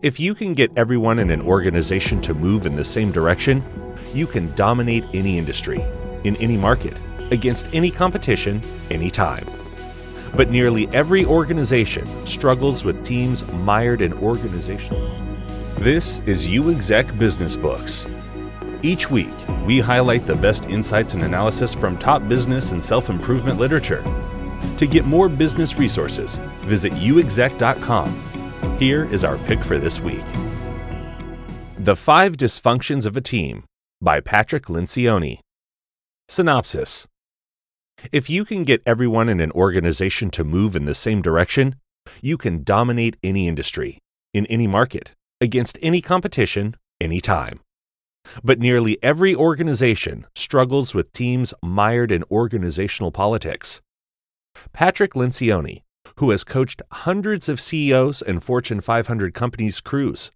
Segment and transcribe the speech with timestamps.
[0.00, 3.62] If you can get everyone in an organization to move in the same direction,
[4.14, 5.84] you can dominate any industry,
[6.24, 6.98] in any market,
[7.30, 9.46] against any competition, anytime.
[10.34, 15.08] But nearly every organization struggles with teams mired in organizational.
[15.76, 18.06] This is UExec Business Books.
[18.82, 19.30] Each week,
[19.66, 24.02] we highlight the best insights and analysis from top business and self improvement literature.
[24.78, 28.31] To get more business resources, visit uexec.com
[28.82, 30.24] here is our pick for this week
[31.78, 33.62] The Five Dysfunctions of a Team
[34.00, 35.38] by Patrick Lencioni.
[36.28, 37.06] Synopsis
[38.10, 41.76] If you can get everyone in an organization to move in the same direction,
[42.20, 43.98] you can dominate any industry,
[44.34, 47.60] in any market, against any competition, anytime.
[48.42, 53.80] But nearly every organization struggles with teams mired in organizational politics.
[54.72, 55.82] Patrick Lencioni
[56.16, 60.30] who has coached hundreds of CEOs and Fortune 500 companies' crews,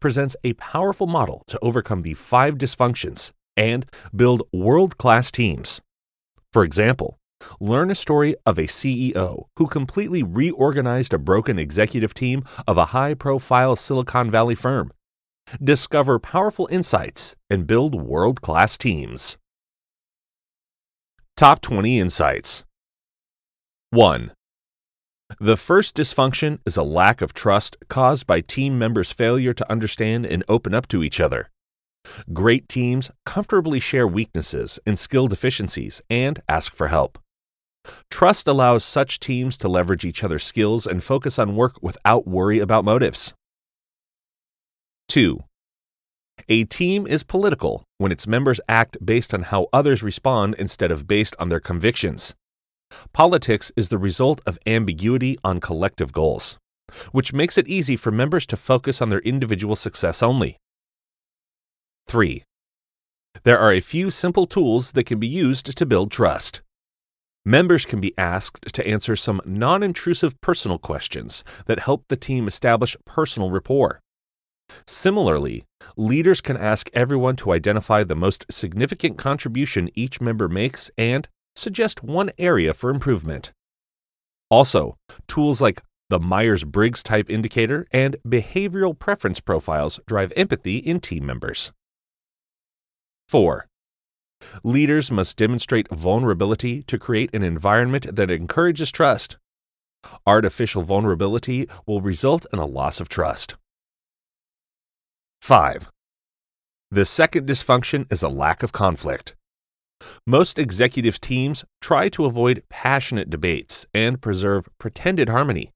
[0.00, 5.80] presents a powerful model to overcome the five dysfunctions and build world class teams.
[6.52, 7.18] For example,
[7.60, 12.86] learn a story of a CEO who completely reorganized a broken executive team of a
[12.86, 14.90] high profile Silicon Valley firm.
[15.62, 19.36] Discover powerful insights and build world class teams.
[21.36, 22.64] Top 20 Insights
[23.90, 24.32] 1.
[25.38, 30.26] The first dysfunction is a lack of trust caused by team members' failure to understand
[30.26, 31.50] and open up to each other.
[32.32, 37.18] Great teams comfortably share weaknesses and skill deficiencies and ask for help.
[38.10, 42.58] Trust allows such teams to leverage each other's skills and focus on work without worry
[42.58, 43.32] about motives.
[45.08, 45.40] 2.
[46.48, 51.06] A team is political when its members act based on how others respond instead of
[51.06, 52.34] based on their convictions.
[53.12, 56.58] Politics is the result of ambiguity on collective goals,
[57.12, 60.56] which makes it easy for members to focus on their individual success only.
[62.06, 62.42] 3.
[63.44, 66.62] There are a few simple tools that can be used to build trust.
[67.44, 72.46] Members can be asked to answer some non intrusive personal questions that help the team
[72.46, 74.00] establish personal rapport.
[74.86, 75.64] Similarly,
[75.96, 82.02] leaders can ask everyone to identify the most significant contribution each member makes and suggest
[82.02, 83.52] one area for improvement.
[84.50, 84.96] Also,
[85.26, 91.24] tools like the Myers Briggs type indicator and behavioral preference profiles drive empathy in team
[91.24, 91.70] members.
[93.28, 93.68] 4.
[94.64, 99.36] Leaders must demonstrate vulnerability to create an environment that encourages trust.
[100.26, 103.54] Artificial vulnerability will result in a loss of trust.
[105.42, 105.90] 5.
[106.90, 109.36] The second dysfunction is a lack of conflict.
[110.26, 115.70] Most executive teams try to avoid passionate debates and preserve pretended harmony.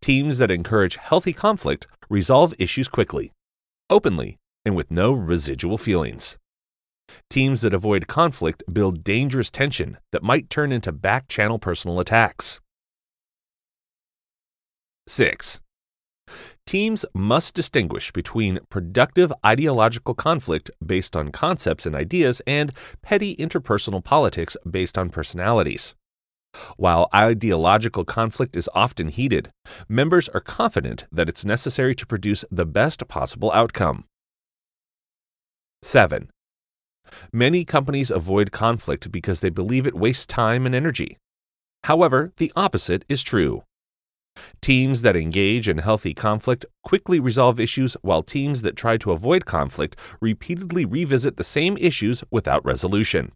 [0.00, 3.32] Teams that encourage healthy conflict resolve issues quickly,
[3.90, 6.36] openly, and with no residual feelings.
[7.28, 12.60] Teams that avoid conflict build dangerous tension that might turn into back channel personal attacks.
[15.06, 15.60] 6.
[16.66, 24.02] Teams must distinguish between productive ideological conflict based on concepts and ideas and petty interpersonal
[24.02, 25.94] politics based on personalities.
[26.76, 29.50] While ideological conflict is often heated,
[29.88, 34.04] members are confident that it's necessary to produce the best possible outcome.
[35.82, 36.30] 7.
[37.32, 41.18] Many companies avoid conflict because they believe it wastes time and energy.
[41.84, 43.64] However, the opposite is true.
[44.60, 49.46] Teams that engage in healthy conflict quickly resolve issues, while teams that try to avoid
[49.46, 53.32] conflict repeatedly revisit the same issues without resolution.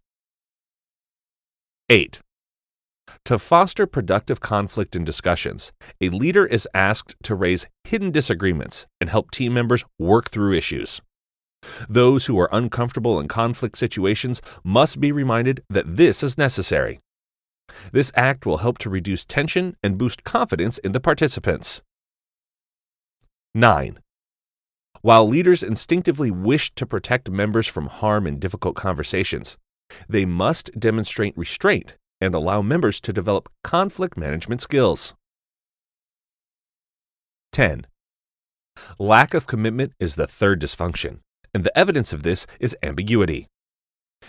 [1.89, 2.19] 8.
[3.25, 9.09] To foster productive conflict and discussions, a leader is asked to raise hidden disagreements and
[9.09, 11.01] help team members work through issues.
[11.89, 16.99] Those who are uncomfortable in conflict situations must be reminded that this is necessary.
[17.91, 21.81] This act will help to reduce tension and boost confidence in the participants.
[23.53, 23.99] 9.
[25.01, 29.57] While leaders instinctively wish to protect members from harm in difficult conversations,
[30.07, 35.15] they must demonstrate restraint and allow members to develop conflict management skills.
[37.53, 37.87] 10.
[38.99, 41.19] Lack of commitment is the third dysfunction,
[41.53, 43.47] and the evidence of this is ambiguity.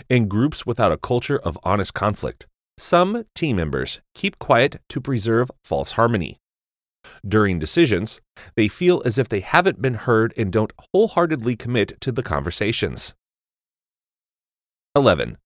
[0.08, 2.46] In groups without a culture of honest conflict,
[2.80, 6.38] some team members keep quiet to preserve false harmony.
[7.26, 8.20] During decisions,
[8.56, 13.14] they feel as if they haven't been heard and don't wholeheartedly commit to the conversations.
[14.96, 15.38] 11.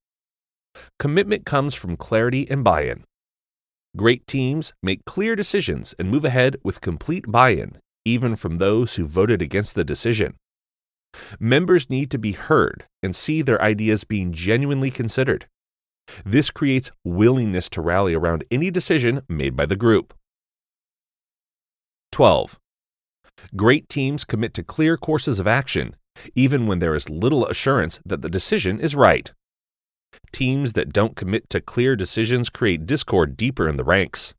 [0.98, 3.04] Commitment comes from clarity and buy in.
[3.96, 8.94] Great teams make clear decisions and move ahead with complete buy in, even from those
[8.94, 10.34] who voted against the decision.
[11.38, 15.46] Members need to be heard and see their ideas being genuinely considered.
[16.24, 20.14] This creates willingness to rally around any decision made by the group.
[22.12, 22.58] 12.
[23.56, 25.96] Great teams commit to clear courses of action,
[26.34, 29.32] even when there is little assurance that the decision is right.
[30.32, 34.34] Teams that don't commit to clear decisions create discord deeper in the ranks.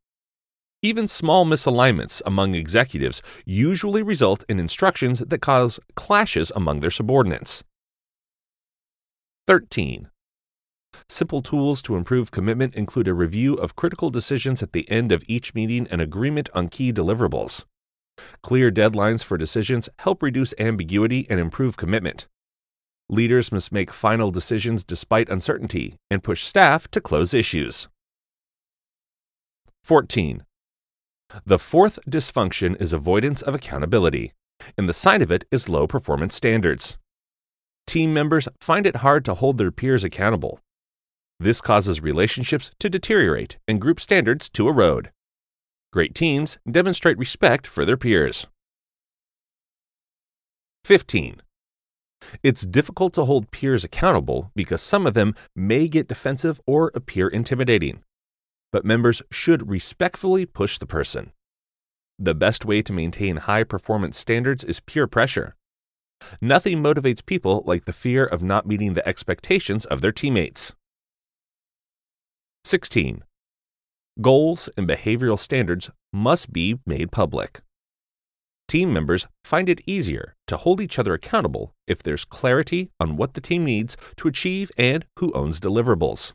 [0.82, 7.64] Even small misalignments among executives usually result in instructions that cause clashes among their subordinates.
[9.48, 10.10] 13.
[11.10, 15.24] Simple tools to improve commitment include a review of critical decisions at the end of
[15.28, 17.66] each meeting and agreement on key deliverables.
[18.42, 22.28] Clear deadlines for decisions help reduce ambiguity and improve commitment.
[23.10, 27.88] Leaders must make final decisions despite uncertainty and push staff to close issues.
[29.84, 30.44] 14.
[31.46, 34.34] The fourth dysfunction is avoidance of accountability,
[34.78, 36.98] and the sign of it is low performance standards.
[37.86, 40.60] Team members find it hard to hold their peers accountable.
[41.40, 45.12] This causes relationships to deteriorate and group standards to erode.
[45.92, 48.48] Great teams demonstrate respect for their peers.
[50.84, 51.42] 15.
[52.44, 57.28] It's difficult to hold peers accountable because some of them may get defensive or appear
[57.28, 58.04] intimidating
[58.76, 61.32] but members should respectfully push the person.
[62.20, 65.56] The best way to maintain high performance standards is peer pressure.
[66.42, 70.74] Nothing motivates people like the fear of not meeting the expectations of their teammates.
[72.66, 73.24] 16.
[74.22, 77.62] Goals and behavioral standards must be made public.
[78.68, 83.36] Team members find it easier to hold each other accountable if there's clarity on what
[83.36, 86.34] the team needs to achieve and who owns deliverables.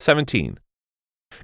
[0.00, 0.58] 17.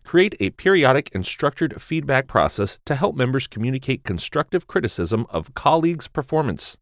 [0.04, 6.06] Create a periodic and structured feedback process to help members communicate constructive criticism of colleagues'
[6.06, 6.76] performance.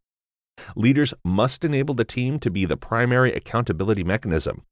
[0.75, 4.65] Leaders must enable the team to be the primary accountability mechanism.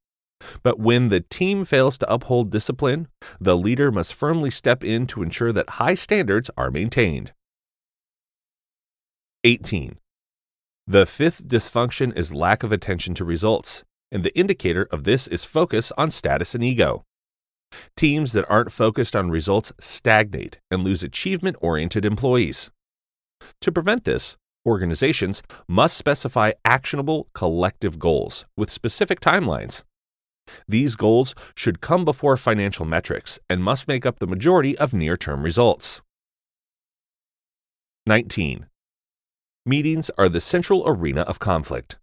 [0.63, 3.09] But when the team fails to uphold discipline,
[3.41, 7.33] the leader must firmly step in to ensure that high standards are maintained.
[9.45, 9.99] 18.
[10.87, 15.45] The fifth dysfunction is lack of attention to results and the indicator of this is
[15.45, 17.05] focus on status and ego.
[17.97, 22.71] Teams that aren't focused on results stagnate and lose achievement oriented employees.
[23.61, 24.37] To prevent this,
[24.67, 29.83] organizations must specify actionable collective goals with specific timelines.
[30.69, 35.17] These goals should come before financial metrics and must make up the majority of near
[35.17, 36.01] term results.
[38.07, 38.67] 19.
[39.65, 41.99] Meetings are the central arena of conflict.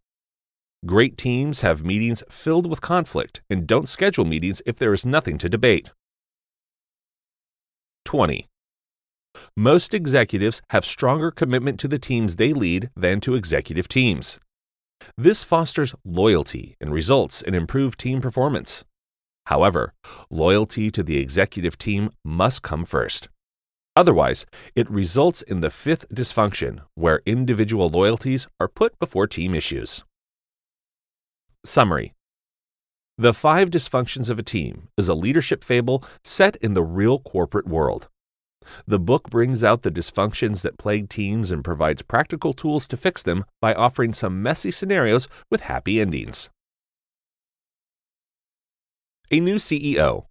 [0.85, 5.37] Great teams have meetings filled with conflict and don't schedule meetings if there is nothing
[5.37, 5.91] to debate.
[8.03, 8.47] 20.
[9.55, 14.39] Most executives have stronger commitment to the teams they lead than to executive teams.
[15.17, 18.83] This fosters loyalty and results in improved team performance.
[19.47, 19.93] However,
[20.29, 23.27] loyalty to the executive team must come first.
[23.95, 24.45] Otherwise,
[24.75, 30.03] it results in the fifth dysfunction, where individual loyalties are put before team issues.
[31.63, 32.13] Summary
[33.17, 37.67] The Five Dysfunctions of a Team is a leadership fable set in the real corporate
[37.67, 38.09] world.
[38.87, 43.23] The book brings out the dysfunctions that plague teams and provides practical tools to fix
[43.23, 46.49] them by offering some messy scenarios with happy endings.
[49.31, 50.25] A new CEO.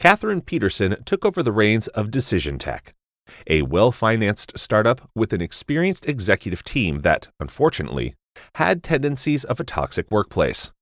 [0.00, 2.94] Catherine Peterson took over the reins of Decision Tech,
[3.46, 8.14] a well financed startup with an experienced executive team that, unfortunately,
[8.56, 10.72] had tendencies of a toxic workplace.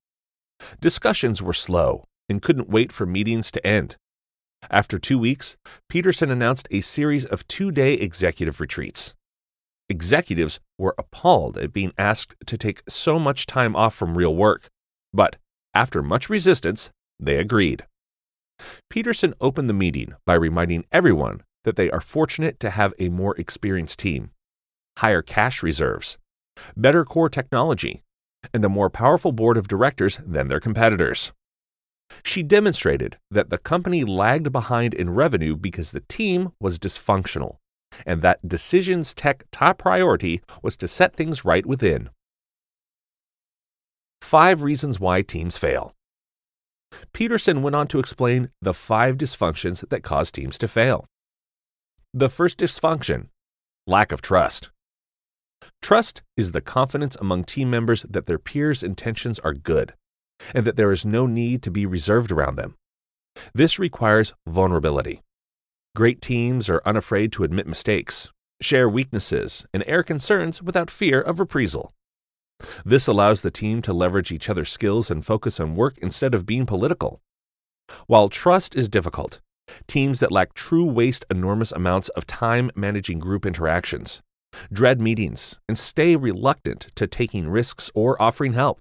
[0.80, 3.96] Discussions were slow and couldn't wait for meetings to end.
[4.70, 5.56] After two weeks,
[5.88, 9.14] Peterson announced a series of two day executive retreats.
[9.88, 14.70] Executives were appalled at being asked to take so much time off from real work,
[15.12, 15.36] but
[15.74, 16.90] after much resistance,
[17.20, 17.86] they agreed.
[18.88, 23.36] Peterson opened the meeting by reminding everyone that they are fortunate to have a more
[23.38, 24.30] experienced team,
[24.98, 26.18] higher cash reserves,
[26.76, 28.02] better core technology,
[28.52, 31.32] and a more powerful board of directors than their competitors.
[32.24, 37.56] She demonstrated that the company lagged behind in revenue because the team was dysfunctional,
[38.06, 42.10] and that Decisions Tech top priority was to set things right within.
[44.20, 45.94] Five reasons why teams fail.
[47.12, 51.06] Peterson went on to explain the five dysfunctions that cause teams to fail.
[52.14, 53.28] The first dysfunction
[53.86, 54.70] lack of trust.
[55.80, 59.94] Trust is the confidence among team members that their peers' intentions are good
[60.54, 62.76] and that there is no need to be reserved around them.
[63.54, 65.22] This requires vulnerability.
[65.94, 68.30] Great teams are unafraid to admit mistakes,
[68.60, 71.92] share weaknesses, and air concerns without fear of reprisal.
[72.84, 76.46] This allows the team to leverage each other's skills and focus on work instead of
[76.46, 77.20] being political.
[78.06, 79.40] While trust is difficult,
[79.86, 84.22] teams that lack true waste enormous amounts of time managing group interactions,
[84.72, 88.80] dread meetings, and stay reluctant to taking risks or offering help.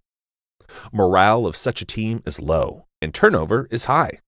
[0.92, 4.20] Morale of such a team is low, and turnover is high.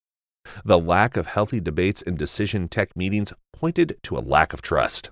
[0.66, 5.10] The lack of healthy debates and Decision Tech meetings pointed to a lack of trust.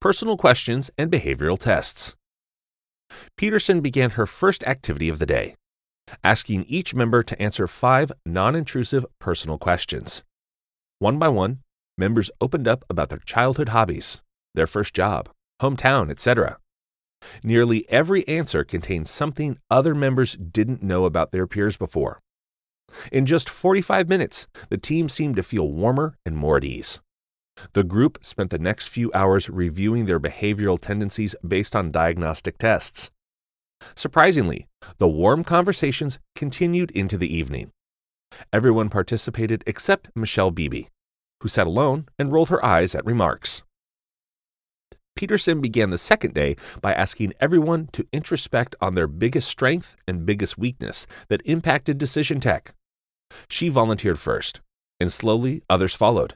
[0.00, 2.16] Personal questions and behavioral tests.
[3.36, 5.54] Peterson began her first activity of the day,
[6.24, 10.24] asking each member to answer five non intrusive personal questions.
[10.98, 11.60] One by one,
[11.98, 14.22] members opened up about their childhood hobbies,
[14.54, 15.28] their first job,
[15.60, 16.58] hometown, etc.
[17.42, 22.20] Nearly every answer contained something other members didn't know about their peers before.
[23.12, 27.00] In just 45 minutes, the team seemed to feel warmer and more at ease.
[27.72, 33.10] The group spent the next few hours reviewing their behavioral tendencies based on diagnostic tests.
[33.94, 34.66] Surprisingly,
[34.98, 37.70] the warm conversations continued into the evening.
[38.52, 40.88] Everyone participated except Michelle Bebe,
[41.40, 43.62] who sat alone and rolled her eyes at remarks.
[45.16, 50.26] Peterson began the second day by asking everyone to introspect on their biggest strength and
[50.26, 52.74] biggest weakness that impacted Decision Tech.
[53.48, 54.60] She volunteered first,
[55.00, 56.34] and slowly others followed,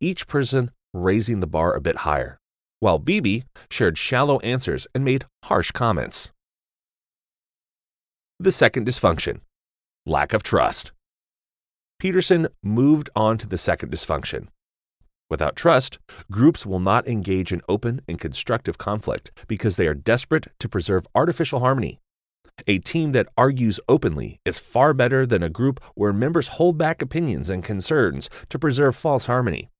[0.00, 2.38] each person raising the bar a bit higher,
[2.80, 6.30] while Bebe shared shallow answers and made harsh comments.
[8.38, 9.40] The second dysfunction
[10.06, 10.92] lack of trust.
[11.98, 14.48] Peterson moved on to the second dysfunction
[15.30, 15.98] Without trust,
[16.30, 21.06] groups will not engage in open and constructive conflict because they are desperate to preserve
[21.14, 22.00] artificial harmony.
[22.66, 27.00] A team that argues openly is far better than a group where members hold back
[27.00, 29.70] opinions and concerns to preserve false harmony.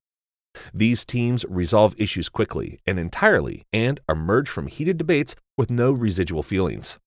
[0.73, 6.43] These teams resolve issues quickly and entirely and emerge from heated debates with no residual
[6.43, 6.97] feelings.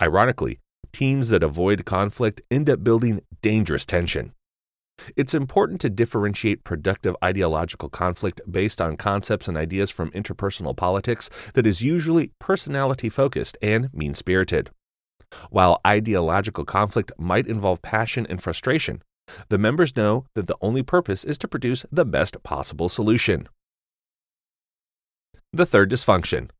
[0.00, 0.60] Ironically,
[0.92, 4.32] teams that avoid conflict end up building dangerous tension.
[5.16, 11.28] It's important to differentiate productive ideological conflict based on concepts and ideas from interpersonal politics
[11.54, 14.70] that is usually personality focused and mean spirited.
[15.50, 19.02] While ideological conflict might involve passion and frustration,
[19.48, 23.48] the members know that the only purpose is to produce the best possible solution.
[25.52, 26.50] The third dysfunction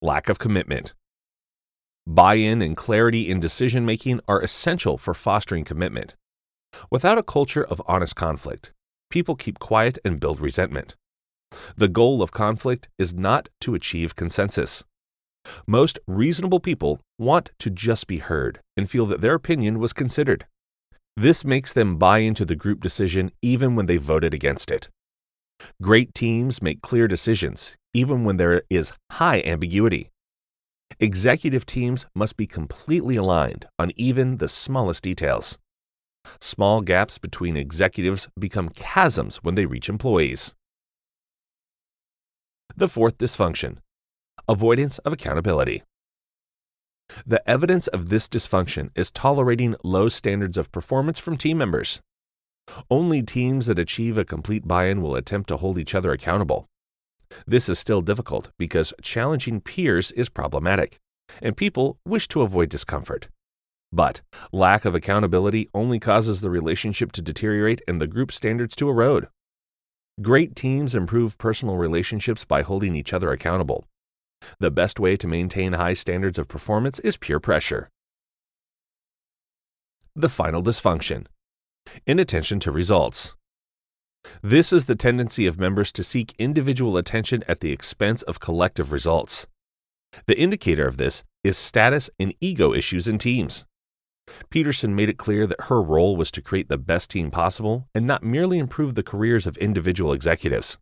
[0.00, 0.94] lack of commitment.
[2.06, 6.14] Buy in and clarity in decision making are essential for fostering commitment.
[6.90, 8.72] Without a culture of honest conflict,
[9.10, 10.96] people keep quiet and build resentment.
[11.76, 14.84] The goal of conflict is not to achieve consensus.
[15.66, 20.46] Most reasonable people want to just be heard and feel that their opinion was considered.
[21.16, 24.88] This makes them buy into the group decision even when they voted against it.
[25.82, 30.10] Great teams make clear decisions even when there is high ambiguity.
[31.00, 35.58] Executive teams must be completely aligned on even the smallest details.
[36.40, 40.54] Small gaps between executives become chasms when they reach employees.
[42.76, 43.78] The fourth dysfunction
[44.48, 45.82] avoidance of accountability.
[47.26, 52.00] The evidence of this dysfunction is tolerating low standards of performance from team members.
[52.90, 56.66] Only teams that achieve a complete buy in will attempt to hold each other accountable.
[57.46, 60.98] This is still difficult because challenging peers is problematic,
[61.42, 63.28] and people wish to avoid discomfort.
[63.92, 64.20] But
[64.52, 69.28] lack of accountability only causes the relationship to deteriorate and the group standards to erode.
[70.20, 73.86] Great teams improve personal relationships by holding each other accountable.
[74.60, 77.88] The best way to maintain high standards of performance is peer pressure.
[80.14, 81.26] The final dysfunction
[82.06, 83.34] inattention to results.
[84.42, 88.92] This is the tendency of members to seek individual attention at the expense of collective
[88.92, 89.46] results.
[90.26, 93.64] The indicator of this is status and ego issues in teams.
[94.50, 98.06] Peterson made it clear that her role was to create the best team possible and
[98.06, 100.78] not merely improve the careers of individual executives.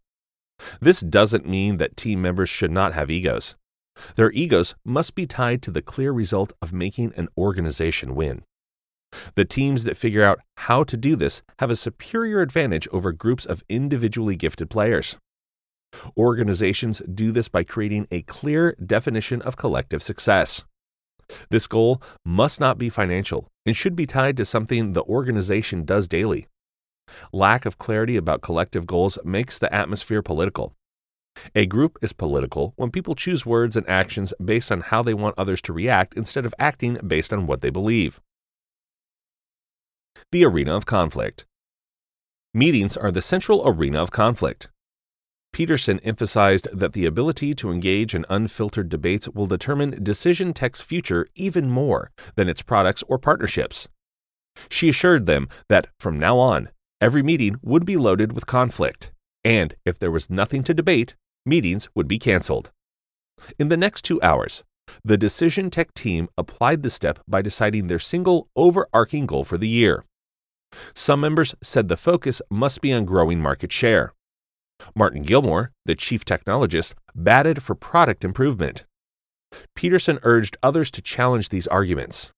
[0.81, 3.55] This doesn't mean that team members should not have egos.
[4.17, 8.43] Their egos must be tied to the clear result of making an organization win.
[9.35, 13.47] The teams that figure out how to do this have a superior advantage over groups
[13.47, 15.17] of individually gifted players.
[16.17, 20.65] Organizations do this by creating a clear definition of collective success.
[21.51, 26.09] This goal must not be financial and should be tied to something the organization does
[26.09, 26.47] daily.
[27.33, 30.75] Lack of clarity about collective goals makes the atmosphere political.
[31.55, 35.35] A group is political when people choose words and actions based on how they want
[35.39, 38.21] others to react instead of acting based on what they believe.
[40.33, 41.45] The arena of conflict.
[42.55, 44.71] Meetings are the central arena of conflict.
[45.57, 51.27] Peterson emphasized that the ability to engage in unfiltered debates will determine Decision Tech's future
[51.35, 53.89] even more than its products or partnerships.
[54.69, 56.69] She assured them that from now on,
[57.01, 59.13] every meeting would be loaded with conflict,
[59.45, 62.71] and if there was nothing to debate, meetings would be canceled.
[63.59, 64.63] In the next two hours,
[65.03, 69.69] the Decision Tech team applied the step by deciding their single overarching goal for the
[69.69, 70.05] year.
[70.95, 74.13] Some members said the focus must be on growing market share.
[74.95, 78.85] Martin Gilmore, the chief technologist, batted for product improvement.
[79.75, 82.31] Peterson urged others to challenge these arguments.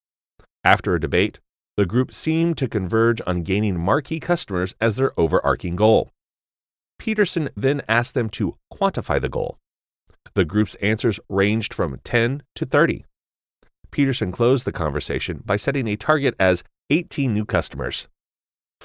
[0.64, 1.40] After a debate,
[1.76, 6.11] the group seemed to converge on gaining marquee customers as their overarching goal.
[6.99, 9.59] Peterson then asked them to quantify the goal.
[10.35, 13.04] The group's answers ranged from 10 to 30.
[13.90, 18.09] Peterson closed the conversation by setting a target as 18 new customers.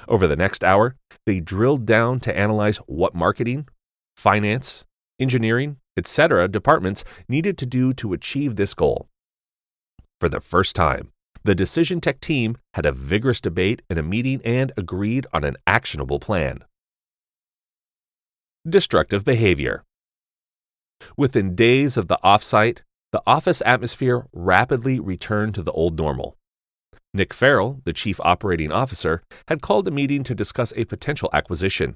[0.07, 0.95] Over the next hour,
[1.25, 3.67] they drilled down to analyze what marketing,
[4.17, 4.85] finance,
[5.19, 6.47] engineering, etc.
[6.47, 9.07] departments needed to do to achieve this goal.
[10.19, 11.11] For the first time,
[11.43, 15.57] the Decision Tech team had a vigorous debate in a meeting and agreed on an
[15.67, 16.63] actionable plan.
[18.67, 19.83] Destructive behavior.
[21.17, 22.79] Within days of the offsite,
[23.11, 26.37] the office atmosphere rapidly returned to the old normal.
[27.13, 31.95] Nick Farrell, the chief operating officer, had called a meeting to discuss a potential acquisition.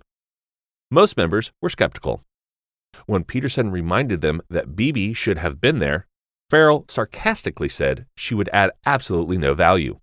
[0.91, 2.21] Most members were skeptical.
[3.07, 6.05] When Peterson reminded them that Bebe should have been there,
[6.49, 9.99] Farrell sarcastically said she would add absolutely no value.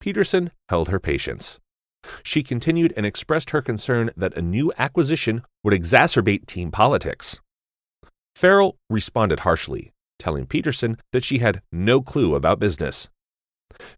[0.00, 1.58] Peterson held her patience.
[2.22, 7.40] She continued and expressed her concern that a new acquisition would exacerbate team politics.
[8.34, 13.08] Farrell responded harshly, telling Peterson that she had no clue about business.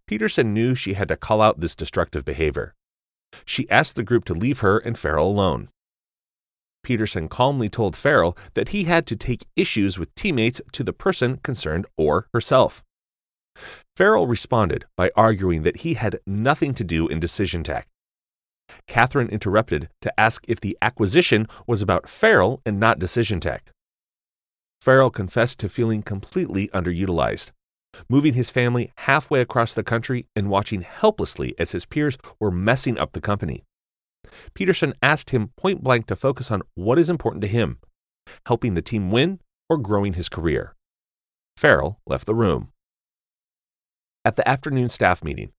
[0.07, 2.75] Peterson knew she had to call out this destructive behavior.
[3.45, 5.69] She asked the group to leave her and Farrell alone.
[6.83, 11.39] Peterson calmly told Farrell that he had to take issues with teammates to the person
[11.39, 12.83] concerned or herself.
[13.97, 17.87] Farrell responded by arguing that he had nothing to do in Decision Tech.
[18.87, 23.71] Catherine interrupted to ask if the acquisition was about Farrell and not Decision Tech.
[24.81, 27.51] Farrell confessed to feeling completely underutilized,
[28.09, 32.99] moving his family halfway across the country and watching helplessly as his peers were messing
[32.99, 33.65] up the company.
[34.55, 37.79] Peterson asked him point blank to focus on what is important to him
[38.47, 40.75] helping the team win or growing his career.
[41.57, 42.73] Farrell left the room.
[44.25, 45.53] At the afternoon staff meeting,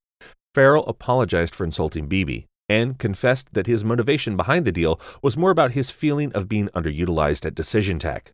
[0.54, 5.52] Farrell apologized for insulting Bebe and confessed that his motivation behind the deal was more
[5.52, 8.34] about his feeling of being underutilized at Decision Tech.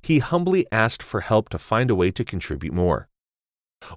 [0.00, 3.08] He humbly asked for help to find a way to contribute more.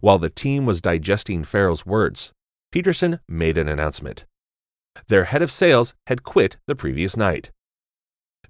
[0.01, 2.31] While the team was digesting Farrell's words,
[2.71, 4.25] Peterson made an announcement.
[5.07, 7.51] Their head of sales had quit the previous night.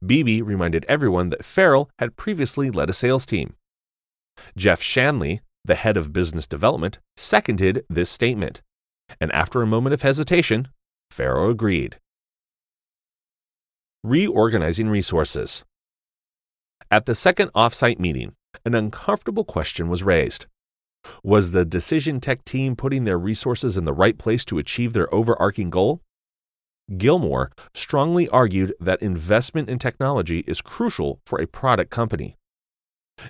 [0.06, 3.56] Bebe reminded everyone that Farrell had previously led a sales team.
[4.56, 8.62] Jeff Shanley, the head of business development, seconded this statement,
[9.20, 10.68] and after a moment of hesitation,
[11.12, 11.98] Farrell agreed.
[14.04, 15.64] Reorganizing resources.
[16.92, 20.46] At the second offsite meeting, an uncomfortable question was raised.
[21.24, 25.14] Was the Decision Tech team putting their resources in the right place to achieve their
[25.14, 26.02] overarching goal?
[26.98, 32.38] Gilmore strongly argued that investment in technology is crucial for a product company.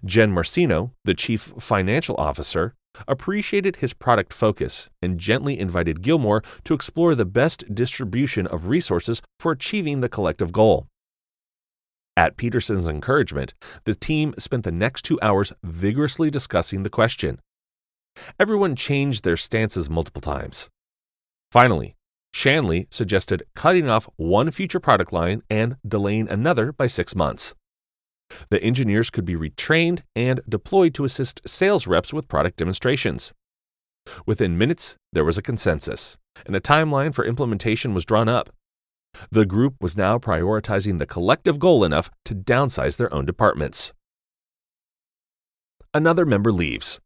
[0.03, 2.75] Jen Mersino, the chief financial officer,
[3.07, 9.21] appreciated his product focus and gently invited Gilmore to explore the best distribution of resources
[9.39, 10.87] for achieving the collective goal.
[12.17, 17.39] At Peterson's encouragement, the team spent the next two hours vigorously discussing the question.
[18.39, 20.69] Everyone changed their stances multiple times.
[21.51, 21.95] Finally,
[22.33, 27.55] Shanley suggested cutting off one future product line and delaying another by six months.
[28.49, 33.33] The engineers could be retrained and deployed to assist sales reps with product demonstrations.
[34.25, 38.49] Within minutes, there was a consensus, and a timeline for implementation was drawn up.
[39.31, 43.93] The group was now prioritizing the collective goal enough to downsize their own departments.
[45.93, 46.99] Another member leaves.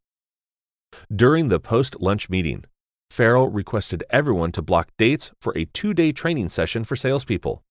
[1.13, 2.65] During the post lunch meeting,
[3.09, 7.63] Farrell requested everyone to block dates for a two day training session for salespeople.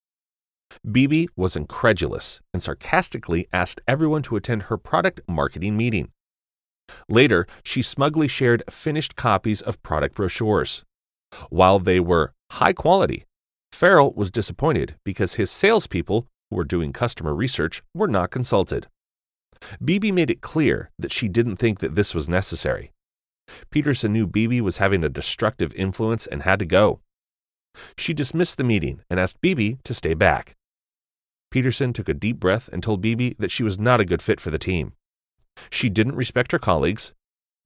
[0.90, 6.10] Bebe was incredulous and sarcastically asked everyone to attend her product marketing meeting.
[7.08, 10.84] Later, she smugly shared finished copies of product brochures.
[11.50, 13.24] While they were high quality,
[13.72, 18.88] Farrell was disappointed because his salespeople, who were doing customer research, were not consulted.
[19.84, 22.92] Bebe made it clear that she didn't think that this was necessary.
[23.70, 27.00] Peterson knew Bebe was having a destructive influence and had to go.
[27.96, 30.56] She dismissed the meeting and asked Bebe to stay back.
[31.50, 34.40] Peterson took a deep breath and told Bebe that she was not a good fit
[34.40, 34.92] for the team.
[35.70, 37.12] She didn't respect her colleagues,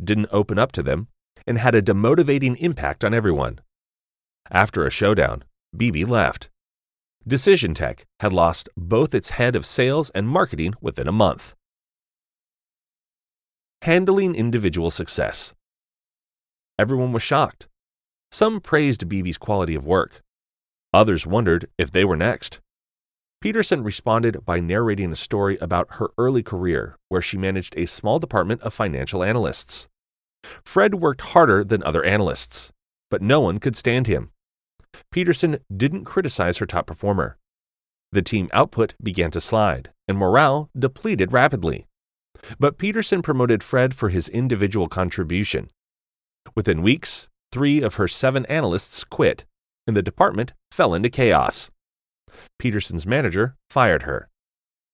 [0.02, 1.08] didn't open up to them,
[1.46, 3.60] and had a demotivating impact on everyone.
[4.50, 5.44] After a showdown,
[5.76, 6.48] Bebe left.
[7.26, 11.54] Decision Tech had lost both its head of sales and marketing within a month.
[13.82, 15.52] Handling individual success.
[16.78, 17.68] Everyone was shocked.
[18.30, 20.22] Some praised Bebe's quality of work.
[20.92, 22.61] Others wondered if they were next.
[23.40, 28.18] Peterson responded by narrating a story about her early career, where she managed a small
[28.18, 29.88] department of financial analysts.
[30.64, 32.72] Fred worked harder than other analysts,
[33.11, 34.30] but no one could stand him.
[35.11, 37.37] Peterson didn't criticize her top performer.
[38.12, 41.87] The team output began to slide, and morale depleted rapidly.
[42.58, 45.70] But Peterson promoted Fred for his individual contribution.
[46.54, 49.44] Within weeks, three of her seven analysts quit,
[49.86, 51.70] and the department fell into chaos.
[52.58, 54.28] Peterson's manager fired her.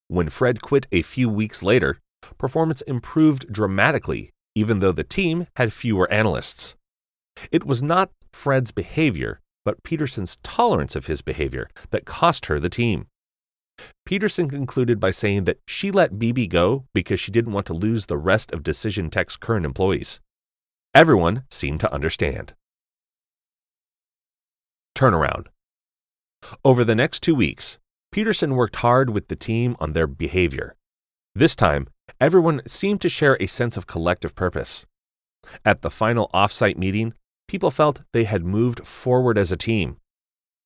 [0.09, 1.99] When Fred quit a few weeks later,
[2.38, 6.77] performance improved dramatically, even though the team had fewer analysts.
[7.53, 12.68] It was not Fred's behavior, but Peterson's tolerance of his behavior that cost her the
[12.68, 13.07] team.
[14.05, 18.07] Peterson concluded by saying that she let Bebe go because she didn't want to lose
[18.07, 20.21] the rest of Decision Tech's current employees.
[20.94, 22.55] Everyone seemed to understand.
[24.94, 25.46] Turnaround
[26.64, 27.79] over the next two weeks,
[28.12, 30.74] Peterson worked hard with the team on their behavior.
[31.35, 31.88] This time,
[32.20, 34.87] everyone seemed to share a sense of collective purpose.
[35.64, 37.14] At the final offsite meeting,
[37.46, 39.98] people felt they had moved forward as a team.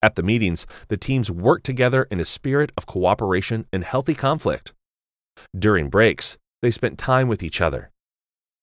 [0.03, 4.73] At the meetings, the teams worked together in a spirit of cooperation and healthy conflict.
[5.57, 7.91] During breaks, they spent time with each other.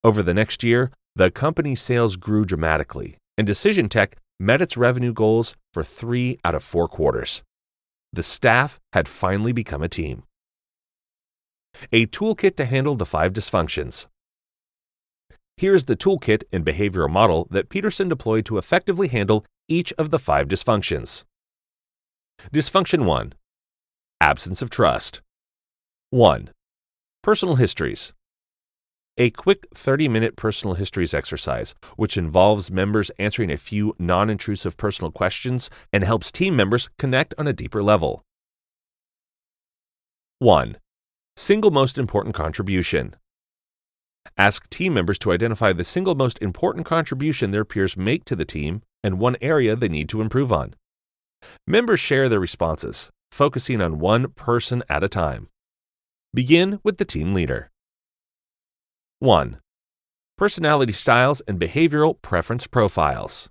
[0.03, 5.11] Over the next year, the company's sales grew dramatically, and Decision Tech met its revenue
[5.11, 7.43] goals for three out of four quarters.
[8.13, 10.23] The staff had finally become a team.
[11.91, 14.05] A toolkit to handle the five dysfunctions.
[15.57, 20.19] Here's the toolkit and behavioral model that Peterson deployed to effectively handle each of the
[20.19, 21.25] five dysfunctions.
[22.53, 23.33] Dysfunction 1
[24.21, 25.19] Absence of trust.
[26.11, 26.51] 1.
[27.21, 28.13] Personal histories
[29.19, 34.77] a quick 30 minute personal histories exercise, which involves members answering a few non intrusive
[34.77, 38.23] personal questions and helps team members connect on a deeper level.
[40.39, 40.77] 1.
[41.35, 43.15] Single most important contribution.
[44.37, 48.45] Ask team members to identify the single most important contribution their peers make to the
[48.45, 50.75] team and one area they need to improve on.
[51.67, 55.49] Members share their responses, focusing on one person at a time.
[56.33, 57.69] Begin with the team leader.
[59.21, 59.59] 1.
[60.37, 63.49] Personality styles and behavioral preference profiles.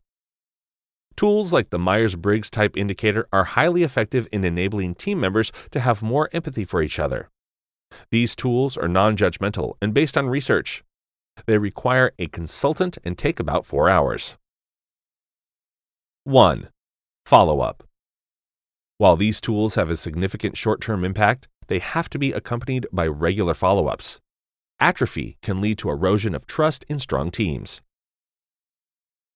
[1.14, 5.80] Tools like the Myers Briggs type indicator are highly effective in enabling team members to
[5.80, 7.28] have more empathy for each other.
[8.10, 10.82] These tools are non judgmental and based on research.
[11.44, 14.38] They require a consultant and take about four hours.
[16.24, 16.70] 1.
[17.26, 17.84] Follow up.
[18.96, 23.06] While these tools have a significant short term impact, they have to be accompanied by
[23.06, 24.18] regular follow ups.
[24.80, 27.80] Atrophy can lead to erosion of trust in strong teams.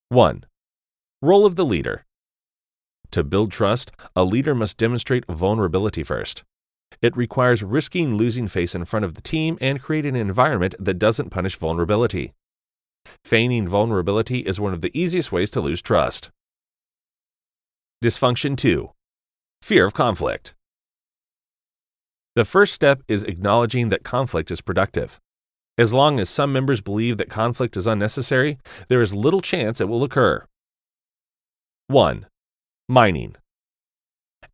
[0.08, 0.44] 1.
[1.20, 2.04] Role of the leader.
[3.10, 6.44] To build trust, a leader must demonstrate vulnerability first.
[7.00, 11.00] It requires risking losing face in front of the team and creating an environment that
[11.00, 12.34] doesn't punish vulnerability.
[13.24, 16.30] Feigning vulnerability is one of the easiest ways to lose trust.
[18.04, 18.90] Dysfunction 2
[19.60, 20.54] Fear of conflict.
[22.36, 25.20] The first step is acknowledging that conflict is productive.
[25.82, 29.88] As long as some members believe that conflict is unnecessary, there is little chance it
[29.88, 30.46] will occur.
[31.88, 32.26] 1.
[32.88, 33.34] Mining.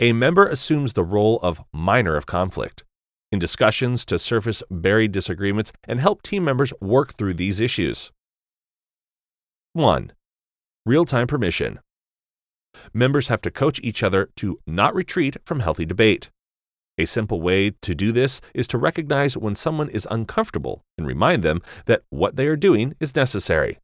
[0.01, 2.83] A member assumes the role of miner of conflict
[3.31, 8.11] in discussions to surface buried disagreements and help team members work through these issues.
[9.75, 10.13] 1.
[10.87, 11.81] Real time permission.
[12.95, 16.31] Members have to coach each other to not retreat from healthy debate.
[16.99, 21.45] A simple way to do this is to recognize when someone is uncomfortable and remind
[21.45, 23.79] them that what they are doing is necessary.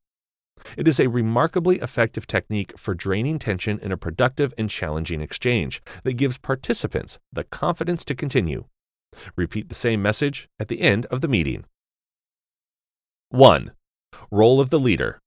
[0.77, 5.81] It is a remarkably effective technique for draining tension in a productive and challenging exchange
[6.03, 8.64] that gives participants the confidence to continue.
[9.37, 11.64] Repeat the same message at the end of the meeting.
[13.29, 13.72] 1.
[14.31, 15.20] Role of the leader.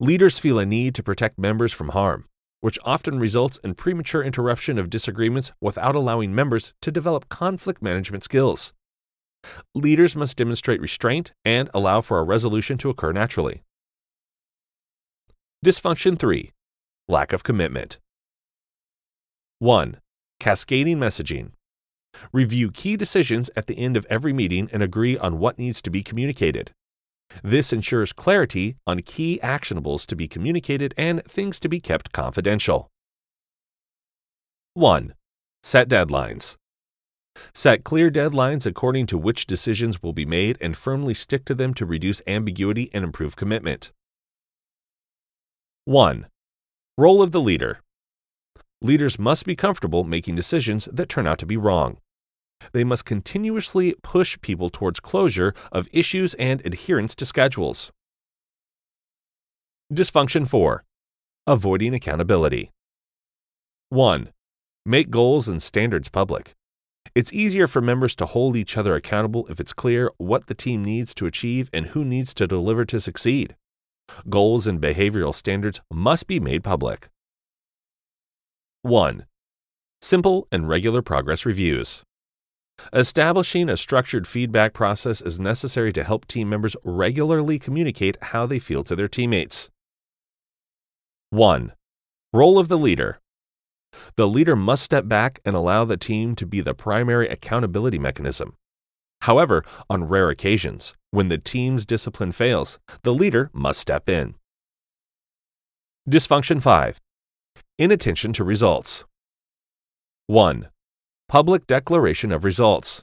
[0.00, 2.26] Leaders feel a need to protect members from harm
[2.60, 8.24] which often results in premature interruption of disagreements without allowing members to develop conflict management
[8.24, 8.72] skills.
[9.74, 13.62] Leaders must demonstrate restraint and allow for a resolution to occur naturally.
[15.64, 16.52] Dysfunction 3
[17.08, 17.98] Lack of commitment.
[19.58, 19.98] 1.
[20.40, 21.52] Cascading messaging.
[22.32, 25.90] Review key decisions at the end of every meeting and agree on what needs to
[25.90, 26.72] be communicated.
[27.42, 32.90] This ensures clarity on key actionables to be communicated and things to be kept confidential.
[34.74, 35.14] 1.
[35.62, 36.56] Set deadlines.
[37.54, 41.74] Set clear deadlines according to which decisions will be made and firmly stick to them
[41.74, 43.92] to reduce ambiguity and improve commitment.
[45.84, 46.26] 1.
[46.98, 47.80] Role of the leader.
[48.80, 51.98] Leaders must be comfortable making decisions that turn out to be wrong.
[52.72, 57.92] They must continuously push people towards closure of issues and adherence to schedules.
[59.92, 60.84] Dysfunction 4
[61.46, 62.72] Avoiding accountability.
[63.90, 64.30] 1.
[64.84, 66.54] Make goals and standards public.
[67.14, 70.84] It's easier for members to hold each other accountable if it's clear what the team
[70.84, 73.56] needs to achieve and who needs to deliver to succeed.
[74.28, 77.08] Goals and behavioral standards must be made public.
[78.82, 79.24] 1.
[80.02, 82.02] Simple and regular progress reviews.
[82.92, 88.58] Establishing a structured feedback process is necessary to help team members regularly communicate how they
[88.58, 89.70] feel to their teammates.
[91.30, 91.72] 1.
[92.32, 93.18] Role of the leader.
[94.16, 98.54] The leader must step back and allow the team to be the primary accountability mechanism.
[99.22, 104.34] However, on rare occasions, when the team's discipline fails, the leader must step in.
[106.08, 107.00] Dysfunction 5
[107.78, 109.04] Inattention to results.
[110.28, 110.68] 1.
[111.28, 113.02] Public declaration of results.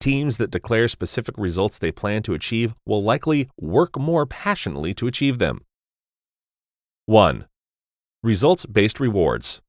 [0.00, 5.06] Teams that declare specific results they plan to achieve will likely work more passionately to
[5.06, 5.64] achieve them.
[7.06, 7.46] 1.
[8.22, 9.60] Results based rewards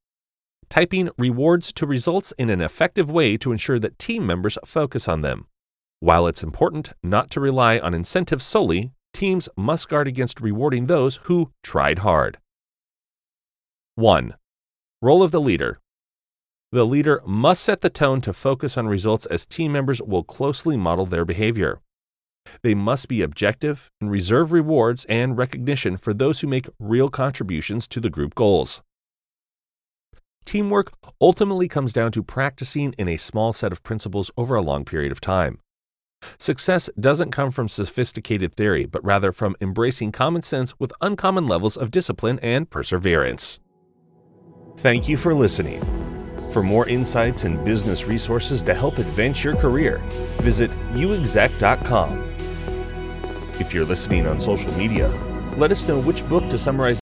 [0.69, 5.21] typing rewards to results in an effective way to ensure that team members focus on
[5.21, 5.47] them.
[5.99, 11.17] While it's important not to rely on incentives solely, teams must guard against rewarding those
[11.23, 12.38] who tried hard.
[13.95, 14.36] 1.
[15.01, 15.80] Role of the leader.
[16.71, 20.75] The leader must set the tone to focus on results as team members will closely
[20.75, 21.80] model their behavior.
[22.62, 27.88] They must be objective and reserve rewards and recognition for those who make real contributions
[27.89, 28.82] to the group goals.
[30.45, 34.86] Teamwork ultimately comes down to practicing in a small set of principles over a long
[34.86, 35.60] period of time.
[36.38, 41.75] Success doesn't come from sophisticated theory, but rather from embracing common sense with uncommon levels
[41.75, 43.60] of discipline and perseverance.
[44.78, 45.82] Thank you for listening.
[46.51, 49.97] For more insights and business resources to help advance your career,
[50.41, 52.23] visit uexec.com.
[53.60, 55.10] If you're listening on social media,
[55.58, 56.93] let us know which book to summarize